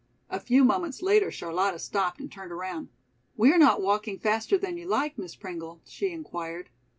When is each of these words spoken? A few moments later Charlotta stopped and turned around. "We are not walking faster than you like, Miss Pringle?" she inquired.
A 0.31 0.39
few 0.39 0.65
moments 0.65 1.03
later 1.03 1.29
Charlotta 1.29 1.77
stopped 1.77 2.19
and 2.19 2.31
turned 2.31 2.51
around. 2.51 2.89
"We 3.37 3.53
are 3.53 3.59
not 3.59 3.83
walking 3.83 4.17
faster 4.17 4.57
than 4.57 4.75
you 4.75 4.87
like, 4.87 5.19
Miss 5.19 5.35
Pringle?" 5.35 5.79
she 5.85 6.11
inquired. 6.11 6.71